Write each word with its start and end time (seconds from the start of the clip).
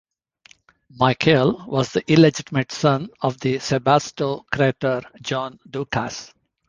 Michael 0.97 1.63
was 1.67 1.91
the 1.91 2.03
illegitimate 2.11 2.71
son 2.71 3.09
of 3.21 3.39
the 3.39 3.57
"sebastokrator" 3.57 5.03
John 5.21 5.59
Doukas. 5.69 6.33